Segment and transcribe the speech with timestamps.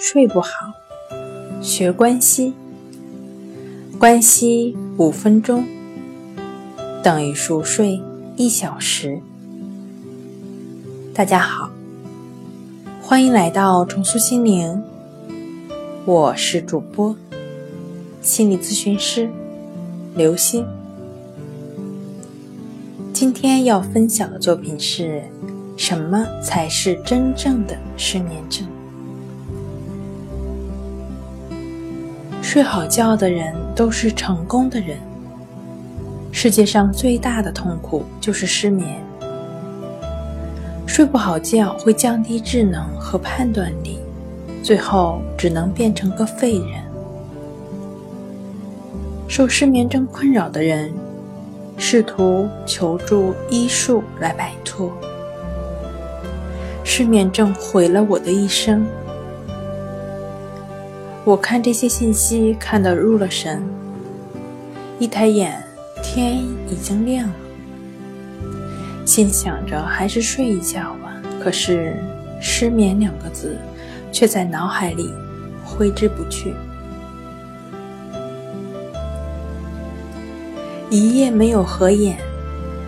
[0.00, 0.72] 睡不好，
[1.60, 2.54] 学关息，
[3.98, 5.66] 关息五分钟
[7.02, 8.00] 等于熟睡
[8.36, 9.20] 一小时。
[11.12, 11.68] 大家好，
[13.02, 14.80] 欢迎来到重塑心灵，
[16.04, 17.16] 我是主播
[18.22, 19.28] 心理咨询师
[20.14, 20.64] 刘星。
[23.12, 25.24] 今天要分享的作品是。
[25.80, 28.66] 什么才是真正的失眠症？
[32.50, 34.96] 睡好觉的人都是成功的人。
[36.32, 38.98] 世界上最大的痛苦就是失眠。
[40.86, 43.98] 睡不好觉会降低智能和判断力，
[44.62, 46.82] 最后只能变成个废人。
[49.28, 50.90] 受失眠症困扰的人，
[51.76, 54.90] 试图求助医术来摆脱。
[56.82, 58.86] 失眠症毁了我的一生。
[61.28, 63.62] 我看这些信息看得入了神，
[64.98, 65.62] 一抬眼
[66.02, 67.34] 天已经亮了，
[69.04, 71.20] 心想着还是睡一觉吧。
[71.38, 71.94] 可是
[72.40, 73.58] 失眠两个字
[74.10, 75.12] 却在脑海里
[75.62, 76.54] 挥之不去。
[80.88, 82.16] 一夜没有合眼，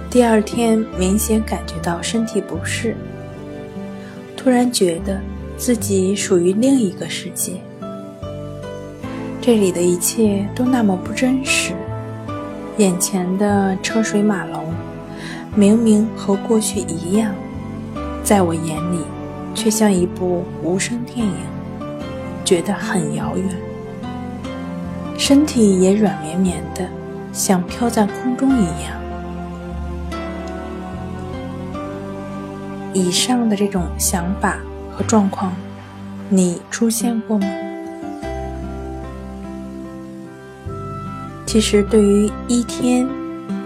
[0.09, 2.97] 第二天明显感觉到身体不适。
[4.35, 5.21] 突然觉得
[5.59, 7.61] 自己属于另一个世界，
[9.43, 11.73] 这里的一切都那么不真实。
[12.77, 14.73] 眼前的车水马龙，
[15.55, 17.33] 明明和过去一样，
[18.23, 18.99] 在我眼里
[19.55, 21.35] 却像一部无声电影，
[22.45, 23.49] 觉得很遥远。
[25.17, 26.87] 身体也软绵绵的，
[27.33, 29.01] 像飘在空中一样。
[32.93, 34.59] 以上的这种想法
[34.93, 35.53] 和状况，
[36.29, 37.47] 你出现过吗？
[41.53, 43.05] 其实，对于一天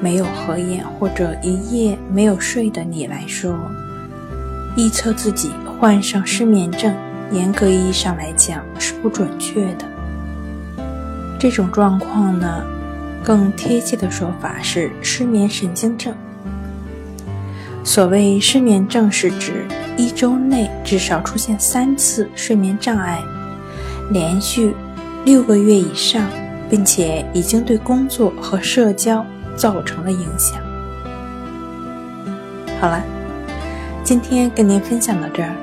[0.01, 3.55] 没有合眼或者一夜没有睡的你来说，
[4.75, 6.95] 预测自己患上失眠症，
[7.31, 9.85] 严格意义上来讲是不准确的。
[11.39, 12.65] 这种状况呢，
[13.23, 16.15] 更贴切的说法是失眠神经症。
[17.85, 19.67] 所谓失眠症，是指
[19.99, 23.21] 一周内至少出现三次睡眠障碍，
[24.11, 24.75] 连续
[25.27, 26.27] 六个月以上，
[26.69, 29.25] 并且已经对工作和社交
[29.57, 30.59] 造成了影响。
[32.81, 33.03] 好了，
[34.03, 35.55] 今天跟您分享到这儿，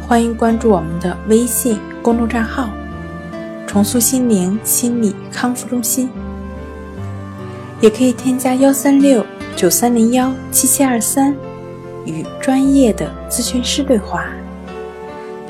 [0.00, 2.70] 欢迎关注我们的微信公众账号
[3.66, 6.10] “重塑心灵心理康复中心”，
[7.80, 9.24] 也可以添加幺三六
[9.56, 11.34] 九三零幺七七二三。
[12.06, 14.24] 与专业的咨询师对话，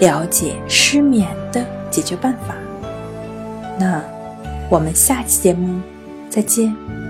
[0.00, 2.56] 了解失眠的解决办法。
[3.78, 4.02] 那
[4.70, 5.80] 我们下期节目
[6.30, 7.09] 再见。